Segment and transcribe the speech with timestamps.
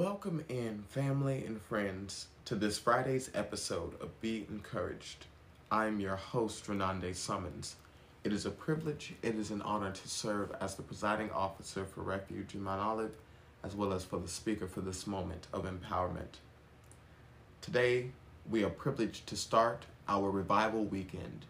[0.00, 5.26] Welcome in, family and friends, to this Friday's episode of Be Encouraged.
[5.70, 7.76] I'm your host, Renande Summons.
[8.24, 12.00] It is a privilege, it is an honor to serve as the presiding officer for
[12.00, 13.12] Refuge in Mount Olive,
[13.62, 16.38] as well as for the speaker for this moment of empowerment.
[17.60, 18.12] Today,
[18.48, 21.44] we are privileged to start our revival weekend.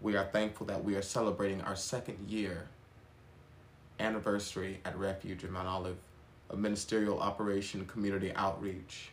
[0.00, 2.68] We are thankful that we are celebrating our second year
[4.00, 5.98] anniversary at Refuge in Mount Olive
[6.50, 9.10] of ministerial operation, community outreach,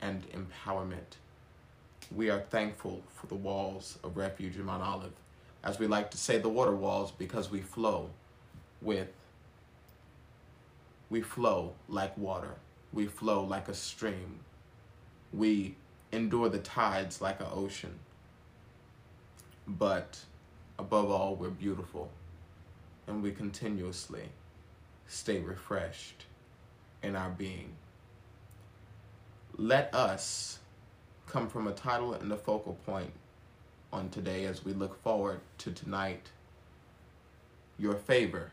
[0.00, 1.16] and empowerment.
[2.14, 5.12] We are thankful for the walls of Refuge in Mount Olive.
[5.62, 8.10] As we like to say, the water walls, because we flow
[8.80, 9.08] with,
[11.10, 12.54] we flow like water.
[12.92, 14.40] We flow like a stream.
[15.32, 15.76] We
[16.12, 17.98] endure the tides like an ocean.
[19.68, 20.18] But
[20.78, 22.10] above all, we're beautiful
[23.06, 24.22] and we continuously
[25.06, 26.24] stay refreshed
[27.02, 27.72] in our being.
[29.56, 30.58] Let us
[31.26, 33.12] come from a title and a focal point
[33.92, 36.30] on today as we look forward to tonight.
[37.78, 38.52] Your favor.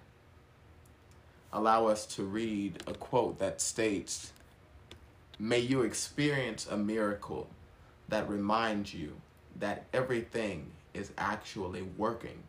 [1.52, 4.32] Allow us to read a quote that states
[5.40, 7.48] May you experience a miracle
[8.10, 9.18] that reminds you
[9.60, 12.44] that everything is actually working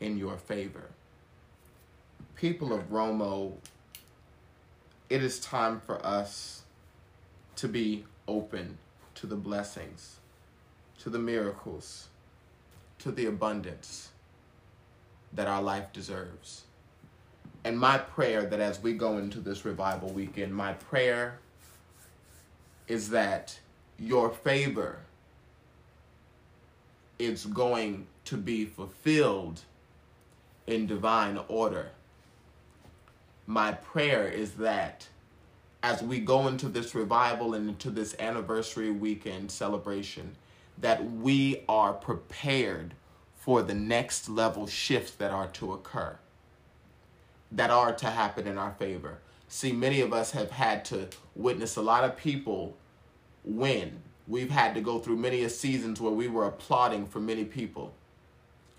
[0.00, 0.88] in your favor.
[2.34, 3.52] People of Romo,
[5.10, 6.62] it is time for us
[7.56, 8.78] to be open
[9.14, 10.16] to the blessings,
[10.98, 12.08] to the miracles,
[12.98, 14.10] to the abundance
[15.32, 16.64] that our life deserves.
[17.64, 21.38] And my prayer that as we go into this revival weekend, my prayer
[22.86, 23.58] is that
[23.98, 24.98] your favor
[27.18, 29.60] is going to be fulfilled
[30.66, 31.90] in divine order.
[33.46, 35.06] My prayer is that
[35.82, 40.36] as we go into this revival and into this anniversary weekend celebration,
[40.78, 42.94] that we are prepared
[43.36, 46.16] for the next level shifts that are to occur,
[47.52, 49.18] that are to happen in our favor.
[49.46, 52.76] See, many of us have had to witness a lot of people
[53.44, 54.00] win.
[54.26, 57.94] We've had to go through many a seasons where we were applauding for many people.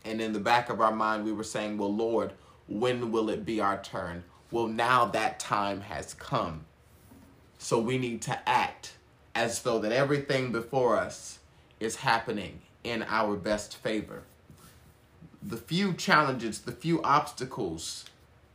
[0.03, 2.34] And in the back of our mind, we were saying, Well, Lord,
[2.68, 4.24] when will it be our turn?
[4.51, 6.66] Well, now that time has come.
[7.57, 8.94] So we need to act
[9.33, 11.39] as though that everything before us
[11.79, 14.23] is happening in our best favor.
[15.41, 18.05] The few challenges, the few obstacles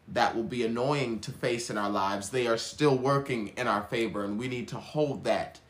[0.09, 3.83] that will be annoying to face in our lives, they are still working in our
[3.83, 5.61] favor, and we need to hold that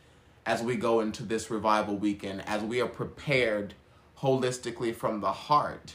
[0.47, 3.75] as we go into this revival weekend, as we are prepared
[4.19, 5.95] holistically from the heart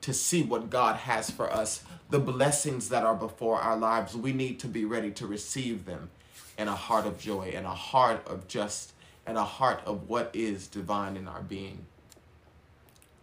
[0.00, 4.32] to see what God has for us, the blessings that are before our lives, we
[4.32, 6.10] need to be ready to receive them
[6.56, 8.92] in a heart of joy, in a heart of just,
[9.26, 11.86] and a heart of what is divine in our being.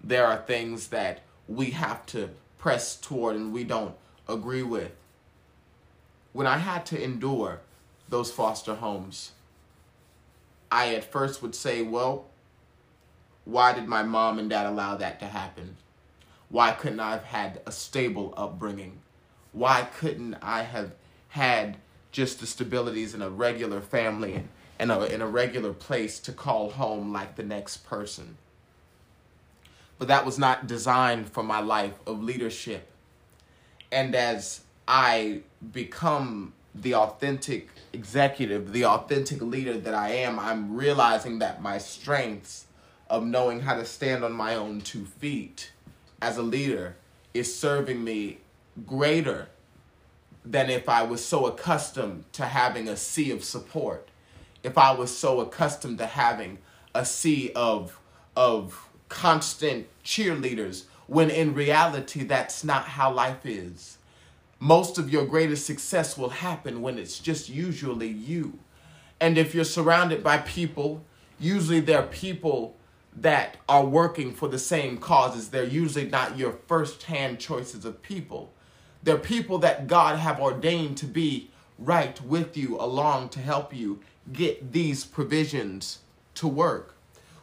[0.04, 3.96] There are things that we have to press toward and we don't
[4.28, 4.92] agree with.
[6.34, 7.62] When I had to endure
[8.10, 9.32] those foster homes,
[10.72, 12.26] I at first would say, well,
[13.46, 15.78] why did my mom and dad allow that to happen?
[16.50, 19.00] Why couldn't I have had a stable upbringing?
[19.52, 20.92] Why couldn't I have
[21.30, 21.78] had
[22.12, 24.44] just the stabilities in a regular family
[24.78, 28.38] and a, in a regular place to call home like the next person?
[29.98, 32.90] But that was not designed for my life of leadership.
[33.92, 35.42] And as I
[35.72, 42.66] become the authentic executive, the authentic leader that I am, I'm realizing that my strengths
[43.10, 45.72] of knowing how to stand on my own two feet
[46.22, 46.96] as a leader
[47.34, 48.40] is serving me
[48.86, 49.50] greater
[50.44, 54.10] than if I was so accustomed to having a sea of support.
[54.64, 56.60] If I was so accustomed to having
[56.94, 58.00] a sea of
[58.36, 63.98] of constant cheerleaders when in reality that's not how life is.
[64.60, 68.58] Most of your greatest success will happen when it's just usually you.
[69.20, 71.04] And if you're surrounded by people,
[71.40, 72.76] usually they're people
[73.16, 75.50] that are working for the same causes.
[75.50, 78.54] They're usually not your first hand choices of people.
[79.04, 84.00] They're people that God have ordained to be right with you, along to help you
[84.32, 86.00] get these provisions
[86.36, 86.96] to work.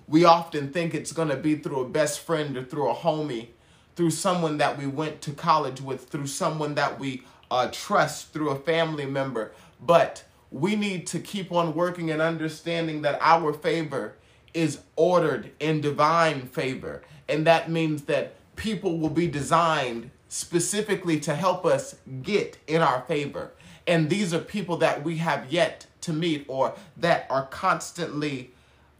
[0.09, 3.49] We often think it's going to be through a best friend or through a homie,
[3.95, 8.51] through someone that we went to college with, through someone that we uh, trust, through
[8.51, 9.53] a family member.
[9.81, 14.15] But we need to keep on working and understanding that our favor
[14.55, 17.03] is ordered in divine favor.
[17.29, 23.03] And that means that people will be designed specifically to help us get in our
[23.03, 23.53] favor.
[23.87, 28.53] And these are people that we have yet to meet or that are constantly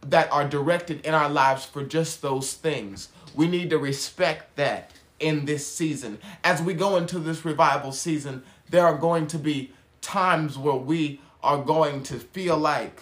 [0.05, 3.09] that are directed in our lives for just those things.
[3.33, 6.19] We need to respect that in this season.
[6.43, 9.71] As we go into this revival season, there are going to be
[10.01, 13.01] times where we are going to feel like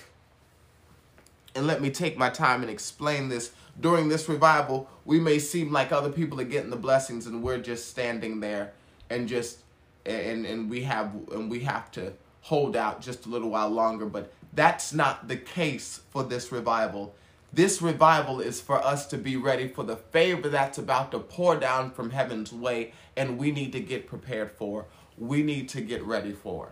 [1.55, 3.51] and let me take my time and explain this.
[3.79, 7.57] During this revival, we may seem like other people are getting the blessings and we're
[7.57, 8.73] just standing there
[9.09, 9.59] and just
[10.05, 14.05] and and we have and we have to hold out just a little while longer,
[14.05, 17.15] but that's not the case for this revival.
[17.53, 21.57] This revival is for us to be ready for the favor that's about to pour
[21.57, 24.85] down from heaven's way, and we need to get prepared for.
[25.17, 26.71] We need to get ready for.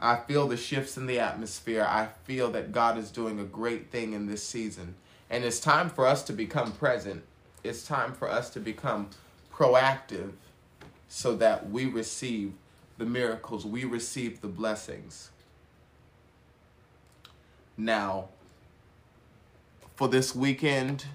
[0.00, 1.84] I feel the shifts in the atmosphere.
[1.88, 4.94] I feel that God is doing a great thing in this season.
[5.28, 7.24] And it's time for us to become present.
[7.64, 9.10] It's time for us to become
[9.52, 10.32] proactive
[11.08, 12.52] so that we receive
[12.96, 15.30] the miracles, we receive the blessings.
[17.76, 18.28] Now,
[19.96, 21.06] for this weekend,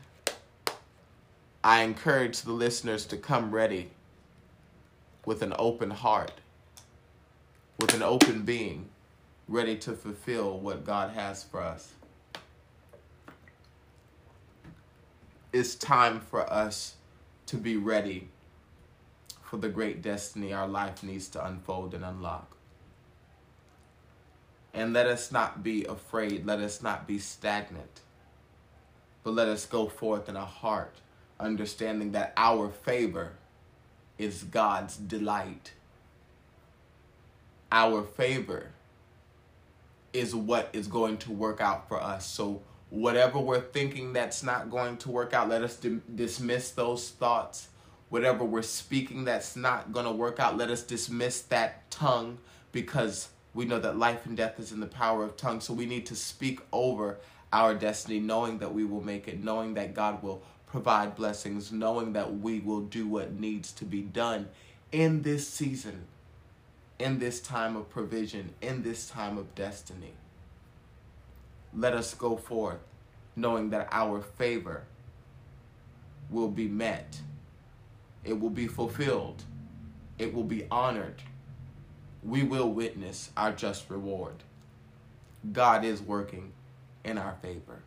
[1.64, 3.92] I encourage the listeners to come ready
[5.26, 6.34] with an open heart
[7.78, 8.90] with an open being,
[9.48, 11.92] ready to fulfill what God has for us.
[15.52, 16.96] It's time for us
[17.48, 18.30] to be ready
[19.44, 22.58] for the great destiny our life needs to unfold and unlock.
[24.74, 28.02] And let us not be afraid, let us not be stagnant,
[29.24, 30.96] but let us go forth in a heart,
[31.40, 33.34] understanding that our favor
[34.18, 35.74] is God's delight
[37.74, 38.68] our favor
[40.14, 42.26] is what is going to work out for us.
[42.28, 42.62] So,
[42.92, 47.70] whatever we're thinking that's not going to work out, let us di- dismiss those thoughts.
[48.10, 52.38] Whatever we're speaking that's not going to work out, let us dismiss that tongue
[52.72, 55.60] because we know that life and death is in the power of tongue.
[55.60, 57.18] So, we need to speak over
[57.52, 62.14] our destiny, knowing that we will make it, knowing that God will provide blessings, knowing
[62.14, 64.50] that we will do what needs to be done
[64.92, 66.06] in this season
[67.04, 70.14] in this time of provision, in this time of destiny.
[71.76, 72.80] Let us go forth
[73.36, 74.84] knowing that our favor
[76.30, 77.20] will be met,
[78.24, 79.44] it will be fulfilled,
[80.18, 81.22] it will be honored.
[82.24, 84.36] We will witness our just reward.
[85.52, 86.54] God is working
[87.04, 87.80] in our favor.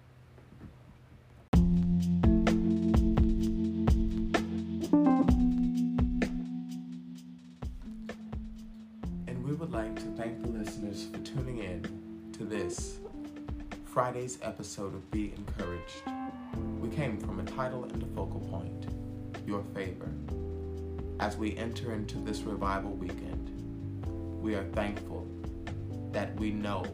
[13.85, 16.03] Friday's episode of Be Encouraged,
[16.81, 18.87] we came from a title and a focal point
[19.47, 20.09] Your Favor.
[21.21, 23.51] As we enter into this revival weekend,
[24.41, 25.27] we are thankful
[26.13, 26.87] that we know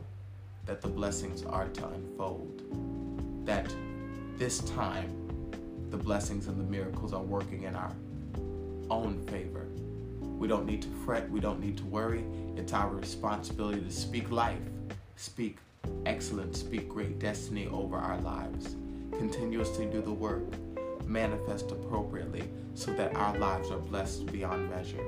[0.67, 3.73] that the blessings are to unfold, that
[4.37, 5.11] this time
[5.91, 7.93] the blessings and the miracles are working in our
[8.91, 9.69] own favor.
[10.43, 12.25] We don't need to fret, we don't need to worry.
[12.57, 14.59] It's our responsibility to speak life,
[15.15, 15.59] speak
[16.05, 18.75] excellence, speak great destiny over our lives.
[19.13, 20.43] Continuously do the work,
[21.07, 25.05] manifest appropriately so that our lives are blessed beyond measure.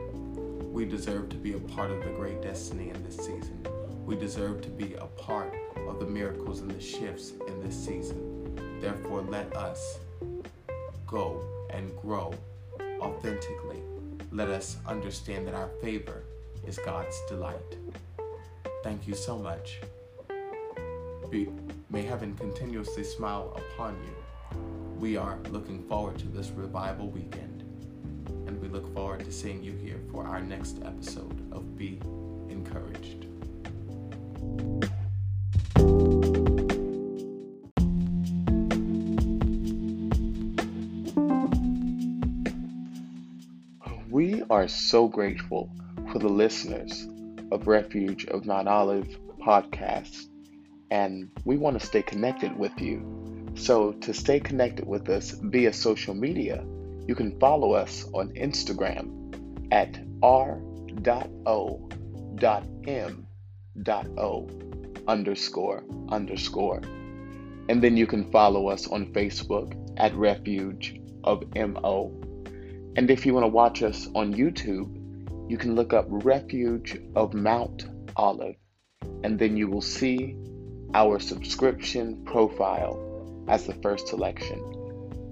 [0.71, 3.67] We deserve to be a part of the great destiny in this season.
[4.07, 5.53] We deserve to be a part
[5.89, 8.79] of the miracles and the shifts in this season.
[8.81, 9.99] Therefore, let us
[11.09, 12.33] go and grow
[13.01, 13.83] authentically.
[14.35, 16.25] Let us understand that our favor
[16.67, 17.79] is God's delight.
[18.83, 19.79] Thank you so much
[21.35, 21.49] be,
[21.91, 24.59] may heaven continuously smile upon you.
[25.01, 27.63] We are looking forward to this revival weekend.
[28.47, 31.44] and we look forward to seeing you here for our next episode
[44.55, 45.69] are so grateful
[46.13, 47.09] for the listeners
[47.51, 50.29] of Refuge of Mount Olive podcast,
[50.93, 53.53] and we want to stay connected with you.
[53.57, 56.65] So, to stay connected with us via social media,
[57.09, 59.35] you can follow us on Instagram
[59.73, 60.61] at r.o.m.o
[65.09, 66.81] underscore underscore.
[67.69, 72.24] And then you can follow us on Facebook at Refuge of MO.
[72.97, 77.35] And if you want to watch us on YouTube, you can look up Refuge of
[77.35, 77.87] Mount
[78.17, 78.57] Olive,
[79.23, 80.37] and then you will see
[80.95, 84.63] our subscription profile as the first selection.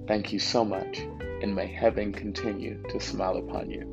[0.08, 0.98] Thank you so much,
[1.40, 3.88] and may heaven continue to smile upon you.